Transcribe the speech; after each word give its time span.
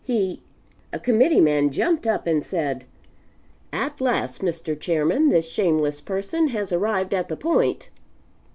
He 0.03 0.41
A 0.91 0.97
Committee 0.99 1.41
man 1.41 1.69
jumped 1.69 2.07
up, 2.07 2.25
and 2.25 2.43
said: 2.43 2.85
"At 3.71 4.01
last, 4.01 4.41
Mr. 4.41 4.73
Chairman, 4.75 5.29
this 5.29 5.47
shameless 5.47 6.01
person 6.01 6.47
has 6.47 6.71
arrived 6.71 7.13
at 7.13 7.29
the 7.29 7.37
point. 7.37 7.89